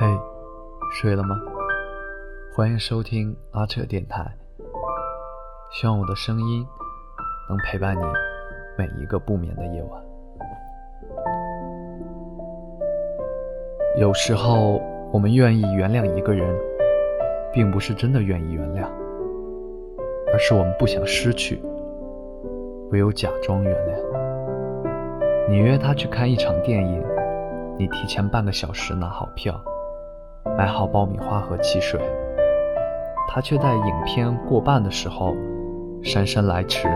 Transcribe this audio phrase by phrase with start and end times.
[0.00, 0.06] 嘿，
[0.90, 1.38] 睡了吗？
[2.56, 4.34] 欢迎收听阿彻电台。
[5.70, 6.66] 希望我的声音
[7.50, 8.00] 能陪伴你
[8.78, 10.02] 每一个不眠的夜晚。
[13.98, 14.80] 有时候，
[15.12, 16.48] 我们愿意原谅一个人，
[17.52, 18.88] 并不是真的愿意原谅，
[20.32, 21.62] 而是我们不想失去，
[22.90, 25.50] 唯有假装原谅。
[25.50, 27.04] 你约他去看一场电影，
[27.78, 29.62] 你提前半个小时拿好票。
[30.44, 32.00] 买好爆米花和汽水，
[33.28, 35.34] 他却在影片过半的时候
[36.02, 36.88] 姗姗来迟，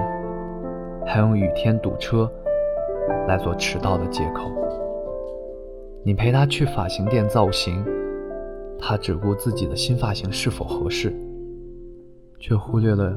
[1.07, 2.31] 还用雨天堵车
[3.29, 4.51] 来做迟到的借口。
[6.05, 7.85] 你陪他去发型店造型，
[8.79, 11.15] 他只顾自己的新发型是否合适，
[12.39, 13.15] 却忽略了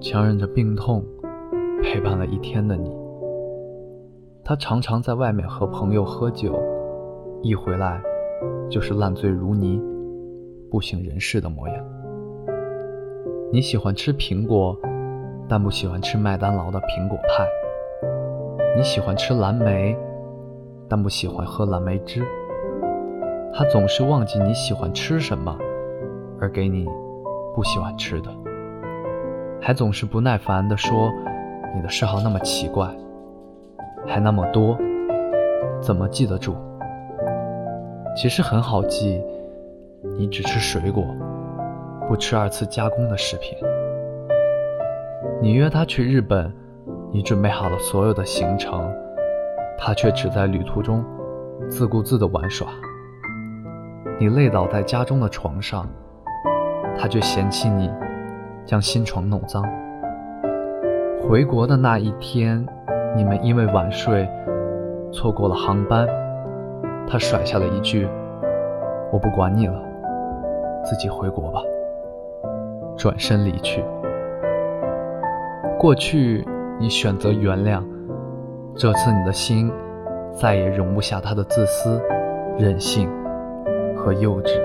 [0.00, 1.04] 强忍着病痛
[1.82, 2.96] 陪伴了一天的你。
[4.44, 6.60] 他常常在外面和朋友喝酒，
[7.42, 8.02] 一回来。
[8.70, 9.80] 就是烂醉如泥、
[10.70, 11.84] 不省人事的模样。
[13.52, 14.78] 你喜欢吃苹果，
[15.48, 17.46] 但不喜欢吃麦当劳的苹果派。
[18.76, 19.94] 你喜欢吃蓝莓，
[20.88, 22.24] 但不喜欢喝蓝莓汁。
[23.54, 25.54] 他总是忘记你喜欢吃什么，
[26.40, 26.86] 而给你
[27.54, 28.30] 不喜欢吃的，
[29.60, 31.10] 还总是不耐烦地说
[31.76, 32.88] 你的嗜好那么奇怪，
[34.06, 34.78] 还那么多，
[35.82, 36.56] 怎么记得住？
[38.14, 39.22] 其实很好记，
[40.18, 41.02] 你只吃水果，
[42.06, 43.56] 不吃二次加工的食品。
[45.40, 46.52] 你约他去日本，
[47.10, 48.92] 你准备好了所有的行程，
[49.78, 51.02] 他却只在旅途中
[51.70, 52.68] 自顾自地玩耍。
[54.20, 55.88] 你累倒在家中的床上，
[56.98, 57.90] 他却嫌弃你
[58.66, 59.64] 将新床弄脏。
[61.22, 62.64] 回国的那一天，
[63.16, 64.28] 你们因为晚睡
[65.10, 66.06] 错过了航班。
[67.12, 68.08] 他甩下了一句
[69.12, 69.78] ：“我不管你了，
[70.82, 71.60] 自己回国吧。”
[72.96, 73.84] 转身离去。
[75.78, 76.42] 过去
[76.80, 77.82] 你选择原谅，
[78.74, 79.70] 这次你的心
[80.32, 82.00] 再也容不下他的自私、
[82.58, 83.10] 任性
[83.94, 84.58] 和幼稚。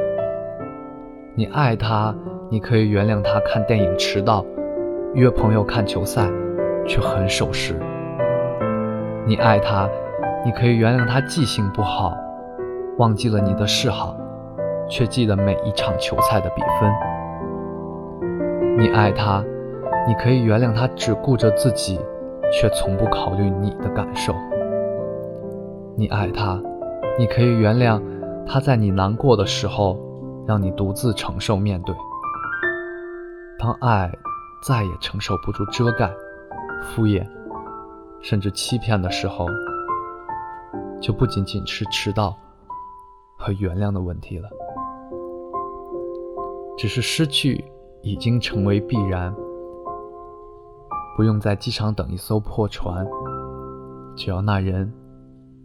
[1.36, 2.16] 你爱他，
[2.50, 4.46] 你可以原谅他看电影迟到，
[5.16, 6.26] 约朋友看球赛
[6.88, 7.76] 却很守时。
[9.26, 9.90] 你爱他，
[10.46, 12.16] 你可以原谅他记性不好。
[12.98, 14.18] 忘记了你的嗜好，
[14.90, 16.92] 却记得每一场球赛的比分。
[18.76, 19.44] 你爱他，
[20.08, 22.00] 你可以原谅他只顾着自己，
[22.52, 24.34] 却从不考虑你的感受。
[25.96, 26.60] 你爱他，
[27.20, 28.02] 你可以原谅
[28.48, 30.00] 他在你难过的时候，
[30.48, 31.96] 让你独自承受面对。
[33.60, 34.12] 当爱
[34.64, 36.12] 再也承受不住遮盖、
[36.82, 37.24] 敷衍，
[38.22, 39.46] 甚至欺骗的时候，
[41.00, 42.36] 就不仅仅是迟到。
[43.48, 44.50] 和原谅的问题了，
[46.78, 47.64] 只是失去
[48.02, 49.34] 已经成为必然。
[51.16, 53.08] 不用在机场等一艘破船，
[54.18, 54.92] 只要那人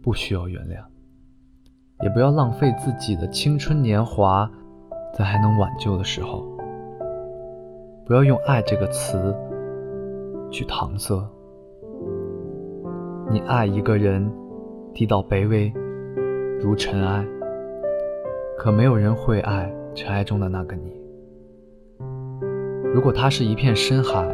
[0.01, 0.81] 不需要原谅，
[2.01, 4.49] 也不要浪费自己的青春年华，
[5.13, 6.41] 在还能挽救的时候，
[8.05, 9.35] 不要用“爱”这个词
[10.49, 11.21] 去搪塞。
[13.29, 14.31] 你爱一个人，
[14.93, 15.73] 低到卑微，
[16.61, 17.27] 如尘埃。
[18.57, 21.01] 可没有人会爱尘埃中的那个你。
[22.93, 24.25] 如果它是一片深海，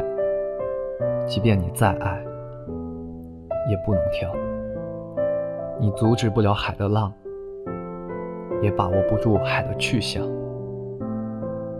[1.26, 2.22] 即便你再爱，
[3.68, 4.30] 也不能跳。
[5.80, 7.12] 你阻止不了海的浪，
[8.60, 10.22] 也把握不住海的去向，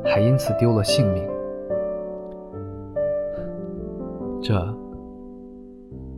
[0.05, 1.29] 还因此丢了性命。
[4.41, 4.55] 这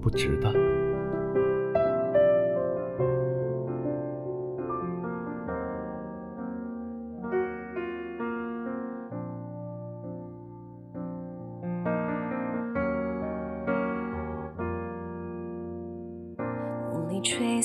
[0.00, 0.71] 不值得。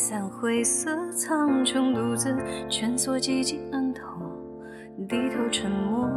[0.09, 2.33] 散灰色苍穹，独自
[2.69, 4.03] 蜷缩寂静暗头，
[5.05, 6.09] 低头沉默，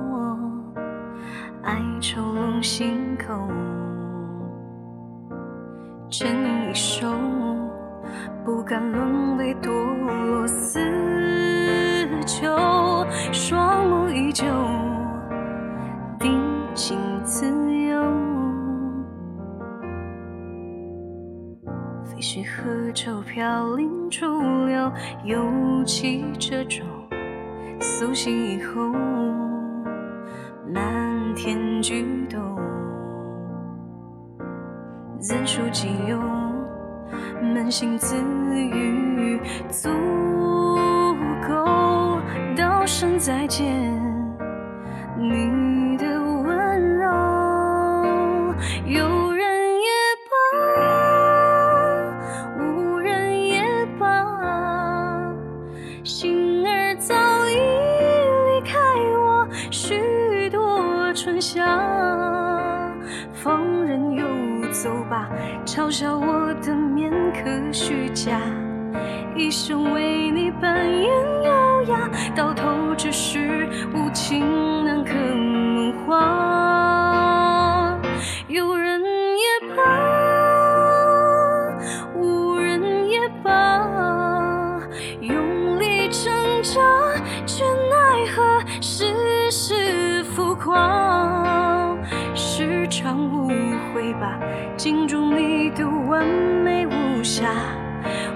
[1.64, 3.34] 哀愁笼心口，
[6.08, 7.08] 牵你一首，
[8.44, 9.68] 不敢沦为堕
[10.24, 10.78] 落死
[12.24, 12.46] 囚，
[13.32, 14.46] 双目依旧，
[22.60, 24.92] 飞絮河舟飘零逐流，
[25.24, 26.82] 又起褶皱。
[27.80, 28.92] 苏醒以后，
[30.72, 32.38] 漫天菊斗。
[35.18, 36.18] 怎书几有，
[37.42, 38.16] 扪心自
[38.54, 39.88] 语足
[41.48, 42.20] 够
[42.56, 43.18] 道声。
[43.18, 43.66] 再见，
[45.18, 45.46] 你
[65.90, 68.40] 嘲笑我的面可虚假。
[69.34, 71.02] 一生为你扮演
[71.42, 76.99] 优雅，到头只是无情难可梦话。
[94.14, 94.38] 吧，
[94.76, 97.52] 镜中你的完美无瑕。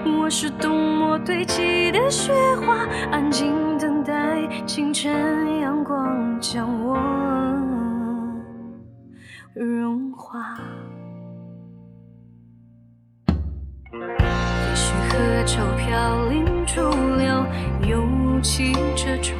[0.05, 6.97] 我是冬末堆积的雪花，安静等待清晨阳光将我
[9.53, 10.59] 融化。
[13.21, 16.81] 也许河舟飘零逐
[17.17, 17.45] 流，
[17.87, 19.35] 又起这种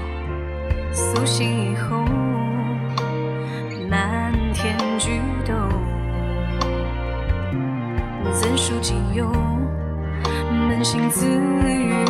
[0.91, 2.03] 苏醒以后，
[10.85, 12.04] 心自语，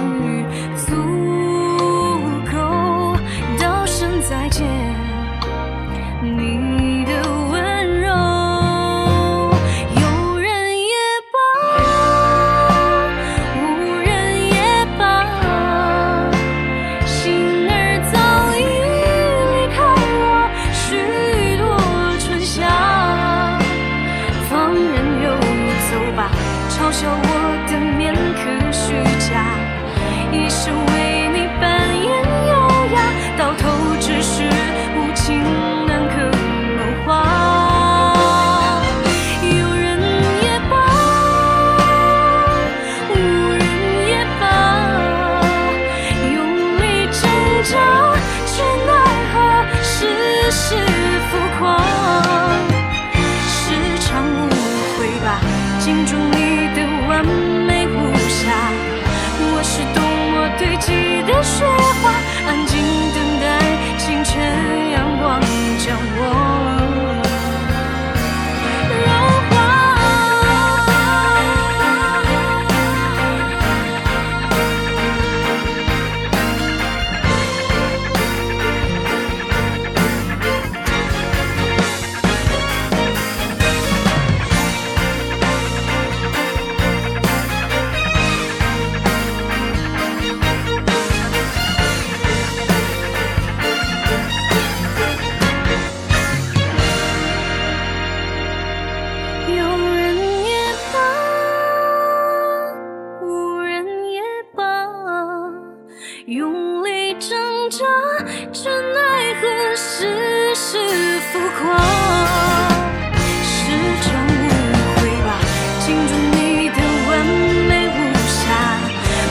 [55.95, 58.51] 镜中你的完美无瑕，
[59.39, 60.03] 我是冬
[60.33, 60.45] 末。
[60.57, 60.91] 堆积
[61.23, 61.65] 的雪
[62.01, 62.11] 花，
[62.47, 62.73] 安静
[63.13, 63.45] 等待
[63.97, 64.84] 清晨
[107.75, 107.83] 却
[108.93, 109.43] 奈何
[109.75, 110.77] 世事
[111.33, 111.75] 浮夸，
[113.43, 113.53] 是
[114.01, 114.47] 场误
[114.95, 115.27] 会吧？
[115.81, 116.77] 镜中你的
[117.09, 117.11] 完
[117.67, 117.99] 美无
[118.29, 118.43] 瑕，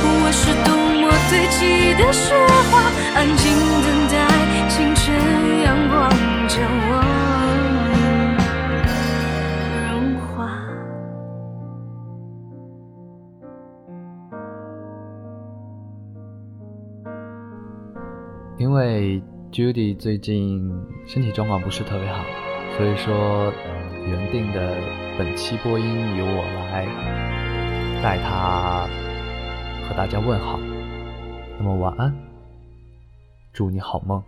[0.02, 1.58] 我是多么堆积
[1.94, 2.34] 的雪
[18.74, 19.22] 因为。
[19.52, 20.68] Judy 最近
[21.06, 22.24] 身体状况不是特别好，
[22.76, 23.52] 所以说
[24.04, 24.76] 原定的
[25.16, 26.84] 本期播音由我来
[28.02, 28.88] 带他
[29.86, 30.58] 和大家问好。
[31.56, 32.12] 那么晚安，
[33.52, 34.20] 祝你好梦。